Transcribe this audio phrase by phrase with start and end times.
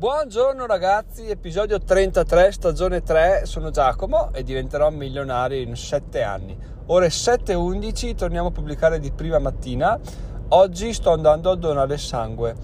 [0.00, 6.56] Buongiorno ragazzi, episodio 33, stagione 3, sono Giacomo e diventerò milionario in 7 anni.
[6.86, 10.00] Ore 7.11, torniamo a pubblicare di prima mattina.
[10.48, 12.54] Oggi sto andando a donare sangue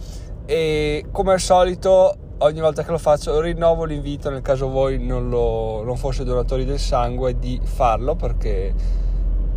[0.46, 5.29] e come al solito ogni volta che lo faccio rinnovo l'invito nel caso voi non,
[5.29, 8.73] lo, non foste donatori del sangue di farlo perché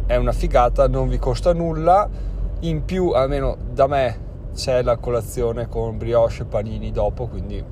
[0.06, 2.10] è una figata, non vi costa nulla.
[2.64, 4.28] In più, almeno da me,
[4.60, 7.64] c'è la colazione con brioche e panini dopo, quindi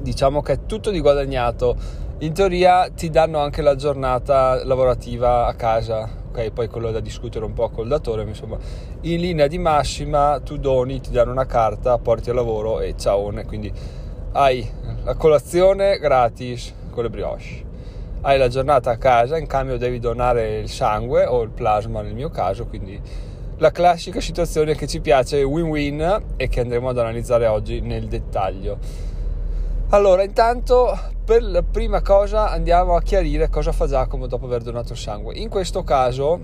[0.00, 1.74] diciamo che è tutto di guadagnato.
[2.18, 6.50] In teoria ti danno anche la giornata lavorativa a casa, ok?
[6.50, 8.58] Poi quello da discutere un po' col datore, ma insomma,
[9.00, 13.32] in linea di massima tu doni, ti danno una carta, porti al lavoro e ciao,
[13.46, 13.72] quindi
[14.32, 14.68] hai
[15.04, 17.64] la colazione gratis con le brioche.
[18.20, 22.14] Hai la giornata a casa, in cambio devi donare il sangue o il plasma nel
[22.14, 23.00] mio caso, quindi
[23.58, 28.78] la classica situazione che ci piace win-win e che andremo ad analizzare oggi nel dettaglio.
[29.90, 34.92] Allora, intanto per la prima cosa andiamo a chiarire cosa fa Giacomo dopo aver donato
[34.92, 35.34] il sangue.
[35.36, 36.40] In questo caso,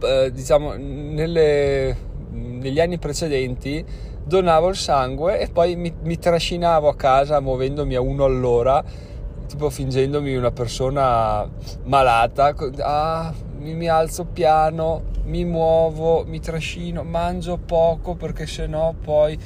[0.00, 1.96] eh, diciamo, nelle,
[2.30, 3.84] negli anni precedenti
[4.24, 8.82] donavo il sangue e poi mi, mi trascinavo a casa muovendomi a uno all'ora,
[9.46, 11.48] tipo fingendomi una persona
[11.84, 12.54] malata.
[12.80, 19.38] Ah, mi, mi alzo piano, mi muovo, mi trascino, mangio poco perché sennò poi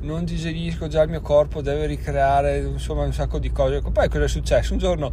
[0.00, 3.80] non digerisco, già il mio corpo deve ricreare insomma un sacco di cose.
[3.80, 4.72] Poi cosa è successo?
[4.72, 5.12] Un giorno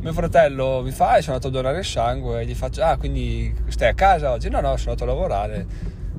[0.00, 2.98] mio fratello mi fa, e sono andato a donare il sangue e gli faccio, ah
[2.98, 4.50] quindi stai a casa oggi?
[4.50, 5.66] No, no, sono andato a lavorare.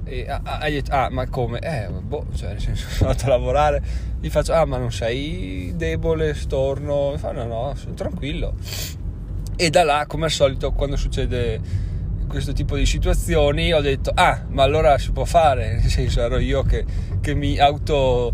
[0.06, 1.60] E, ah, ah, ah, ma come?
[1.60, 3.84] Eh, boh, cioè nel senso sono andato a lavorare.
[4.20, 7.12] Gli faccio, ah ma non sei debole, storno?
[7.12, 8.56] Mi fa, no, no, sono tranquillo.
[9.56, 11.62] E da là, come al solito, quando succede
[12.36, 16.38] questo tipo di situazioni, ho detto, ah, ma allora si può fare, nel senso ero
[16.38, 16.84] io che,
[17.22, 18.34] che mi auto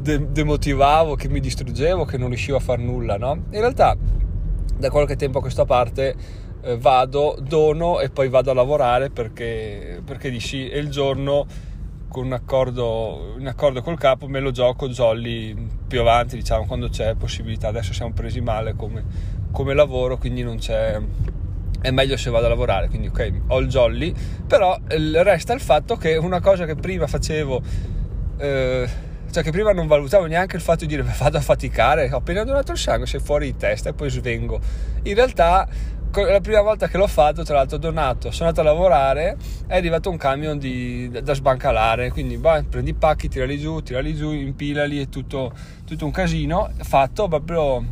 [0.00, 3.46] demotivavo, che mi distruggevo, che non riuscivo a fare nulla, no?
[3.50, 3.96] In realtà,
[4.78, 6.14] da qualche tempo a questa parte
[6.62, 11.46] eh, vado, dono e poi vado a lavorare perché, perché dici, e il giorno
[12.06, 15.52] con un accordo, un accordo col capo me lo gioco jolly
[15.88, 17.66] più avanti, diciamo, quando c'è possibilità.
[17.66, 19.04] Adesso siamo presi male come,
[19.50, 21.00] come lavoro, quindi non c'è
[21.80, 24.12] è meglio se vado a lavorare, quindi ok, ho il jolly,
[24.46, 27.62] però resta il fatto che una cosa che prima facevo,
[28.38, 28.88] eh,
[29.30, 32.44] cioè che prima non valutavo neanche il fatto di dire vado a faticare, ho appena
[32.44, 34.60] donato il sangue, sei fuori di testa e poi svengo.
[35.02, 35.68] In realtà
[36.12, 39.76] la prima volta che l'ho fatto, tra l'altro ho donato, sono andato a lavorare, è
[39.76, 44.14] arrivato un camion di, da, da sbancalare, quindi bah, prendi i pacchi, tirali giù, tirali
[44.14, 45.52] giù, impilali, è tutto,
[45.84, 47.84] tutto un casino, fatto proprio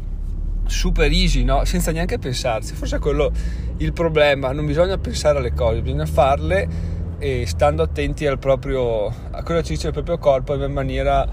[0.67, 1.65] super easy, no?
[1.65, 2.75] senza neanche pensarci.
[2.75, 3.31] Forse è quello
[3.79, 9.43] il problema, non bisogna pensare alle cose, bisogna farle e stando attenti al proprio, a
[9.43, 11.27] quello che ci dice il proprio corpo in maniera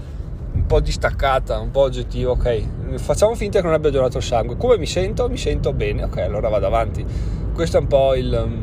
[0.54, 2.98] un po' distaccata, un po' oggettiva, ok?
[2.98, 4.56] Facciamo finta che non abbia donato il sangue.
[4.56, 5.28] Come mi sento?
[5.28, 7.04] Mi sento bene, ok, allora vado avanti.
[7.52, 8.60] Questo è un po' il,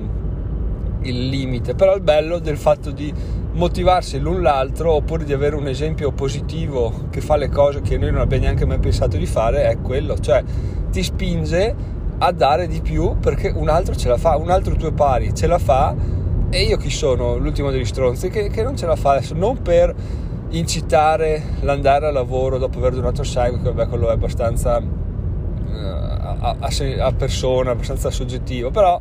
[1.02, 3.14] il limite, però il bello del fatto di
[3.60, 8.10] motivarsi l'un l'altro oppure di avere un esempio positivo che fa le cose che noi
[8.10, 10.42] non abbiamo neanche mai pensato di fare è quello, cioè
[10.90, 11.76] ti spinge
[12.18, 15.46] a dare di più perché un altro ce la fa, un altro tuo pari ce
[15.46, 15.94] la fa
[16.50, 17.38] e io chi sono?
[17.38, 19.94] L'ultimo degli stronzi che, che non ce la fa adesso, non per
[20.52, 26.56] incitare l'andare al lavoro dopo aver donato sangue, che vabbè quello è abbastanza uh, a,
[26.58, 26.70] a,
[27.02, 29.00] a persona, abbastanza soggettivo, però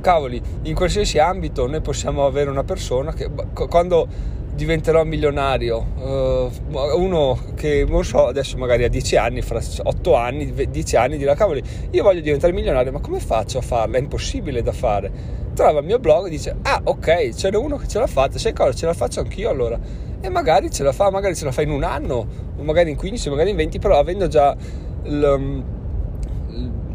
[0.00, 3.30] cavoli, in qualsiasi ambito noi possiamo avere una persona che
[3.68, 6.50] quando diventerò milionario, uh,
[6.98, 11.34] uno che non so, adesso magari ha 10 anni, fra 8 anni, 10 anni dirà
[11.34, 13.96] cavoli, io voglio diventare milionario, ma come faccio a farlo?
[13.96, 15.44] È impossibile da fare.
[15.54, 18.54] Trova il mio blog e dice, ah ok, c'è uno che ce l'ha fatta, sai
[18.54, 19.78] cosa, ce la faccio anch'io allora.
[20.20, 22.26] E magari ce la fa, magari ce la fa in un anno,
[22.62, 24.56] magari in 15, magari in 20, però avendo già...
[25.04, 25.64] Il,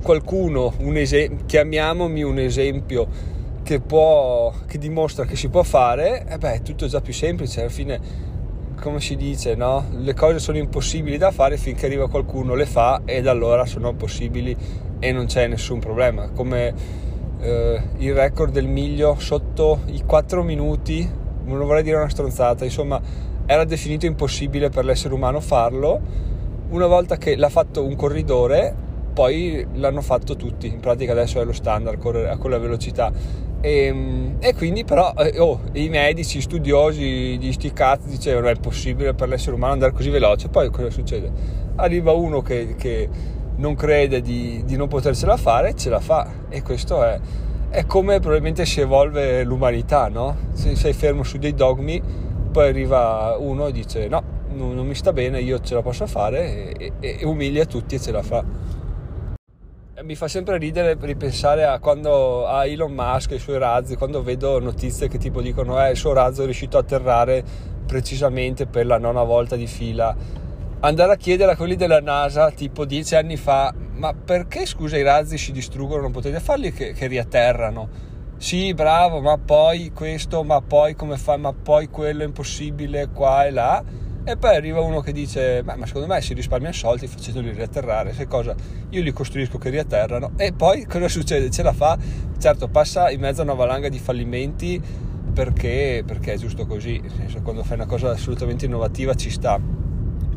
[0.01, 3.07] qualcuno, un esempio, chiamiamomi un esempio
[3.63, 7.61] che, può, che dimostra che si può fare, e beh, è tutto già più semplice.
[7.61, 7.99] Alla fine,
[8.79, 9.85] come si dice, no?
[9.91, 14.55] le cose sono impossibili da fare finché arriva qualcuno, le fa ed allora sono possibili
[14.99, 16.29] e non c'è nessun problema.
[16.29, 16.73] Come
[17.39, 21.07] eh, il record del miglio sotto i 4 minuti,
[21.45, 23.01] non vorrei dire una stronzata, insomma,
[23.45, 26.29] era definito impossibile per l'essere umano farlo.
[26.69, 28.73] Una volta che l'ha fatto un corridore,
[29.13, 33.11] poi l'hanno fatto tutti, in pratica adesso è lo standard correre a quella velocità.
[33.61, 38.55] E, ehm, e quindi però eh, oh, i medici, studiosi di sti cazzi dicevano è
[38.55, 41.31] possibile per l'essere umano andare così veloce, poi cosa succede?
[41.75, 43.09] Arriva uno che, che
[43.57, 46.27] non crede di, di, non potercela fare, ce la fa.
[46.49, 47.19] E questo è,
[47.69, 50.35] è come probabilmente si evolve l'umanità, no?
[50.53, 52.01] Se sei fermo su dei dogmi,
[52.51, 54.23] poi arriva uno e dice no,
[54.53, 56.73] non, non mi sta bene, io ce la posso fare.
[56.73, 58.79] E, e, e umilia tutti e ce la fa
[60.03, 64.23] mi fa sempre ridere ripensare a quando a Elon Musk e i suoi razzi, quando
[64.23, 67.43] vedo notizie che tipo dicono eh, il suo razzo è riuscito a atterrare
[67.85, 70.15] precisamente per la nona volta di fila.
[70.79, 75.03] Andare a chiedere a quelli della NASA tipo dieci anni fa, ma perché scusa i
[75.03, 78.09] razzi si distruggono, non potete farli che, che riatterrano?
[78.37, 83.45] Sì, bravo, ma poi questo, ma poi come fa, ma poi quello è impossibile qua
[83.45, 83.83] e là
[84.23, 88.13] e poi arriva uno che dice: Ma, secondo me si risparmiano soldi facendoli riatterrare.
[88.13, 88.55] Sai cosa?
[88.89, 90.31] Io li costruisco che riatterrano.
[90.37, 91.49] E poi cosa succede?
[91.49, 91.97] Ce la fa,
[92.37, 94.81] certo, passa in mezzo a una valanga di fallimenti
[95.33, 96.99] perché, perché è giusto così.
[96.99, 99.59] Nel senso, quando fai una cosa assolutamente innovativa ci sta.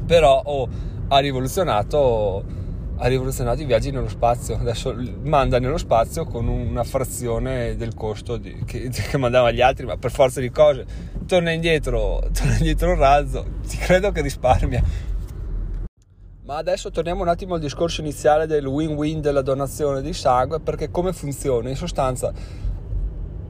[0.06, 0.68] Però oh,
[1.08, 2.62] ha rivoluzionato
[3.04, 4.56] ha rivoluzionato i viaggi nello spazio.
[4.56, 9.84] Adesso manda nello spazio con una frazione del costo di, che, che, mandava agli altri,
[9.84, 10.86] ma per forza di cose.
[11.26, 14.82] Torna indietro, torna indietro un razzo, ti credo che risparmia.
[16.44, 20.90] Ma adesso torniamo un attimo al discorso iniziale del win-win della donazione di sangue, perché
[20.90, 21.68] come funziona?
[21.68, 22.32] In sostanza,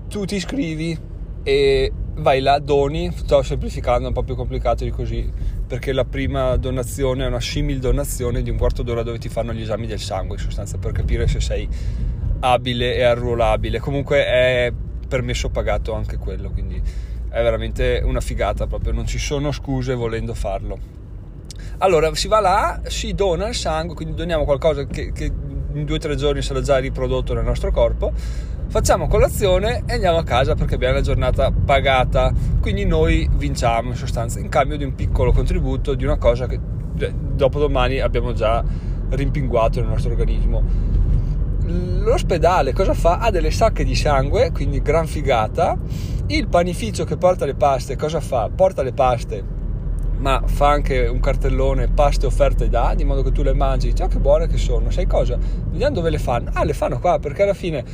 [0.09, 0.99] tu ti iscrivi
[1.45, 5.31] e vai là, doni, sto semplificando, è un po' più complicato di così,
[5.67, 9.53] perché la prima donazione è una simil donazione di un quarto d'ora dove ti fanno
[9.53, 11.69] gli esami del sangue, in sostanza, per capire se sei
[12.41, 13.79] abile e arruolabile.
[13.79, 14.73] Comunque è
[15.09, 16.81] permesso pagato anche quello, quindi
[17.29, 20.79] è veramente una figata proprio, non ci sono scuse volendo farlo.
[21.79, 25.33] Allora si va là, si dona il sangue, quindi doniamo qualcosa che, che
[25.75, 28.13] in due o tre giorni sarà già riprodotto nel nostro corpo
[28.75, 33.95] facciamo colazione e andiamo a casa perché abbiamo la giornata pagata, quindi noi vinciamo in
[33.95, 36.59] sostanza in cambio di un piccolo contributo di una cosa che
[36.99, 38.65] cioè, dopo domani abbiamo già
[39.11, 40.63] rimpinguato nel nostro organismo.
[41.67, 43.19] L'ospedale cosa fa?
[43.19, 45.77] Ha delle sacche di sangue, quindi gran figata.
[46.27, 48.51] Il panificio che porta le paste cosa fa?
[48.55, 49.54] Porta le paste
[50.19, 54.03] ma fa anche un cartellone paste offerte da, di modo che tu le mangi, dici,
[54.03, 55.39] oh che buone che sono, sai cosa?
[55.39, 56.51] Vediamo dove le fanno.
[56.53, 57.85] Ah, le fanno qua, perché alla fine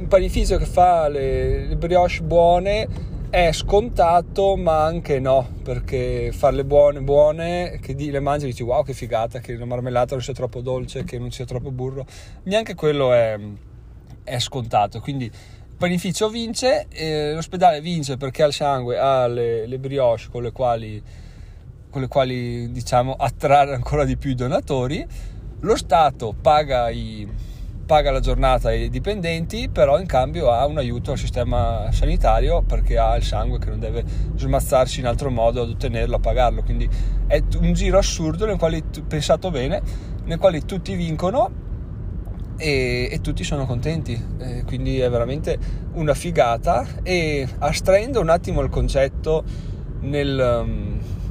[0.00, 2.88] un panificio che fa le, le brioche buone
[3.30, 8.82] è scontato ma anche no perché farle buone buone che le mangi e dici wow
[8.82, 12.04] che figata che la marmellata non sia troppo dolce che non sia troppo burro
[12.44, 13.38] neanche quello è,
[14.24, 19.66] è scontato quindi il panificio vince eh, l'ospedale vince perché ha il sangue ha le,
[19.66, 21.00] le brioche con le quali
[21.90, 25.06] con le quali diciamo attrarre ancora di più i donatori
[25.60, 27.28] lo Stato paga i
[27.90, 32.96] paga la giornata ai dipendenti, però in cambio ha un aiuto al sistema sanitario perché
[32.96, 34.04] ha il sangue che non deve
[34.36, 36.62] smazzarsi in altro modo ad ottenerlo, a pagarlo.
[36.62, 36.88] Quindi
[37.26, 39.82] è un giro assurdo nel quale, pensato bene,
[40.22, 41.50] nel quale tutti vincono
[42.56, 44.24] e, e tutti sono contenti.
[44.38, 45.58] Eh, quindi è veramente
[45.94, 46.86] una figata.
[47.02, 49.42] E astraendo un attimo il concetto
[50.02, 50.36] nel,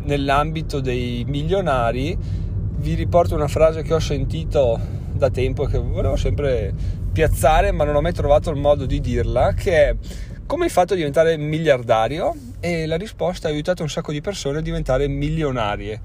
[0.09, 4.79] nell'ambito dei milionari, vi riporto una frase che ho sentito
[5.13, 6.73] da tempo e che volevo sempre
[7.11, 9.95] piazzare ma non ho mai trovato il modo di dirla che è
[10.45, 12.33] come hai fatto a diventare miliardario?
[12.59, 16.01] E la risposta ha aiutato un sacco di persone a diventare milionarie.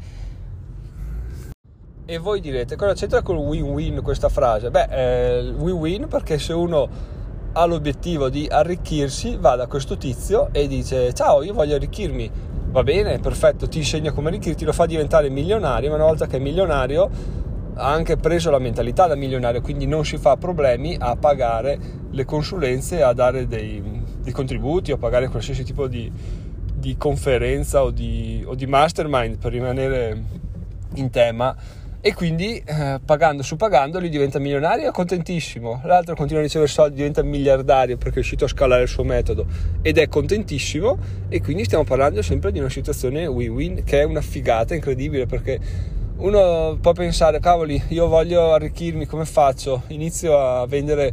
[2.04, 4.70] E voi direte cosa c'entra col win-win questa frase?
[4.70, 6.88] Beh, eh, win-win perché se uno
[7.54, 12.30] ha l'obiettivo di arricchirsi va da questo tizio e dice ciao io voglio arricchirmi
[12.74, 16.38] va bene, perfetto, ti insegno come arricchirti, lo fa diventare milionario, ma una volta che
[16.38, 17.08] è milionario
[17.76, 21.78] ha anche preso la mentalità da milionario, quindi non si fa problemi a pagare
[22.10, 23.80] le consulenze, a dare dei,
[24.20, 26.10] dei contributi o a pagare qualsiasi tipo di,
[26.74, 30.22] di conferenza o di, o di, mastermind per rimanere
[30.94, 31.54] in tema
[32.06, 36.70] e quindi eh, pagando su pagando lui diventa milionario e contentissimo l'altro continua a ricevere
[36.70, 39.46] soldi diventa miliardario perché è riuscito a scalare il suo metodo
[39.80, 40.98] ed è contentissimo
[41.30, 45.58] e quindi stiamo parlando sempre di una situazione win-win che è una figata incredibile perché
[46.16, 49.82] uno può pensare, cavoli, io voglio arricchirmi, come faccio?
[49.88, 51.12] Inizio a vendere,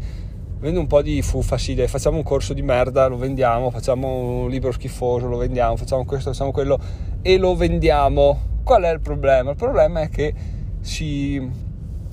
[0.60, 4.43] vendo un po' di fuffa, sì, dai, facciamo un corso di merda, lo vendiamo, facciamo
[4.43, 6.79] un libro schifoso, lo vendiamo, facciamo questo, facciamo quello
[7.24, 8.60] e lo vendiamo.
[8.63, 9.50] Qual è il problema?
[9.50, 10.33] Il problema è che
[10.81, 11.50] si,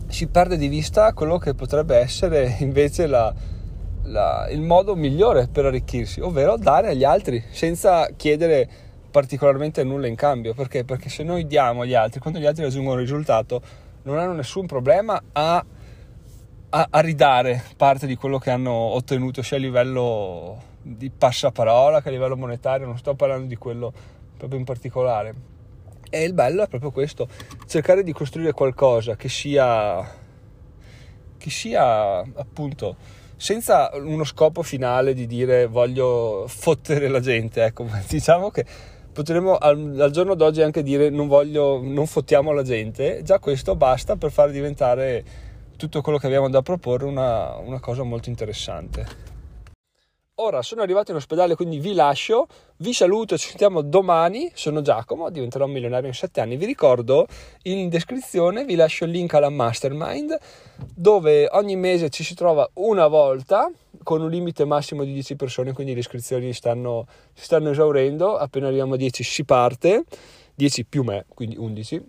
[0.06, 3.34] si perde di vista quello che potrebbe essere invece la,
[4.04, 8.68] la, il modo migliore per arricchirsi, ovvero dare agli altri senza chiedere
[9.10, 10.54] particolarmente nulla in cambio.
[10.54, 10.84] Perché?
[10.84, 13.60] Perché se noi diamo agli altri, quando gli altri raggiungono un risultato,
[14.02, 15.64] non hanno nessun problema a,
[16.70, 22.08] a, a ridare parte di quello che hanno ottenuto, sia a livello di passaparola che
[22.08, 23.92] a livello monetario, non sto parlando di quello
[24.36, 25.56] proprio in particolare.
[26.10, 27.28] E il bello è proprio questo,
[27.66, 30.02] cercare di costruire qualcosa che sia,
[31.36, 32.96] che sia appunto
[33.36, 38.64] senza uno scopo finale di dire voglio fottere la gente, ecco, diciamo che
[39.12, 43.76] potremmo al, al, giorno d'oggi anche dire non voglio, non fottiamo la gente, già questo
[43.76, 45.24] basta per far diventare
[45.76, 49.37] tutto quello che abbiamo da proporre una, una cosa molto interessante.
[50.40, 54.48] Ora sono arrivato in ospedale, quindi vi lascio, vi saluto, ci sentiamo domani.
[54.54, 56.56] Sono Giacomo, diventerò un milionario in 7 anni.
[56.56, 57.26] Vi ricordo
[57.62, 60.38] in descrizione, vi lascio il link alla mastermind
[60.94, 63.68] dove ogni mese ci si trova una volta
[64.04, 68.36] con un limite massimo di 10 persone, quindi le iscrizioni stanno, si stanno esaurendo.
[68.36, 70.04] Appena arriviamo a 10 si parte,
[70.54, 72.00] 10 più me, quindi 11.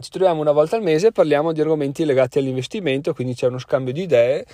[0.00, 3.58] Ci troviamo una volta al mese e parliamo di argomenti legati all'investimento, quindi c'è uno
[3.58, 4.44] scambio di idee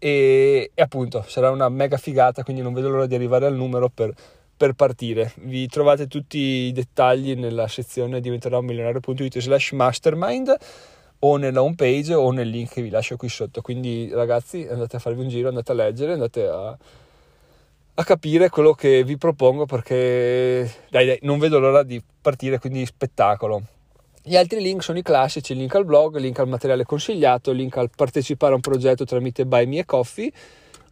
[0.00, 3.90] e, e, appunto sarà una mega figata, quindi non vedo l'ora di arrivare al numero
[3.90, 4.12] per,
[4.56, 5.32] per partire.
[5.36, 10.56] Vi trovate tutti i dettagli nella sezione diventerò milionario.it slash mastermind
[11.20, 13.60] o nella home page o nel link che vi lascio qui sotto.
[13.60, 16.76] Quindi ragazzi andate a farvi un giro, andate a leggere, andate a,
[17.94, 22.86] a capire quello che vi propongo perché dai, dai, non vedo l'ora di partire, quindi
[22.86, 23.62] spettacolo.
[24.22, 27.88] Gli altri link sono i classici, link al blog, link al materiale consigliato, link al
[27.94, 30.30] partecipare a un progetto tramite Buy Me Coffee,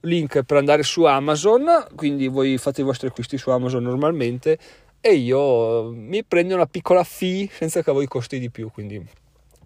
[0.01, 4.59] link per andare su Amazon, quindi voi fate i vostri acquisti su Amazon normalmente
[4.99, 9.05] e io mi prendo una piccola fee senza che a voi costi di più, quindi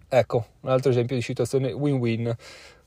[0.09, 2.35] ecco, un altro esempio di situazione win-win.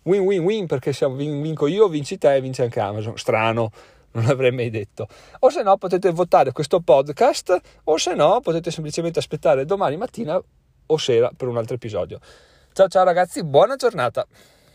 [0.02, 3.16] Win-win-win perché se vinco io, vinci te e vince anche Amazon.
[3.16, 3.70] Strano,
[4.12, 5.08] non l'avrei mai detto.
[5.40, 10.40] O se no potete votare questo podcast o se no potete semplicemente aspettare domani mattina
[10.86, 12.18] o sera per un altro episodio.
[12.72, 14.26] Ciao ciao ragazzi, buona giornata!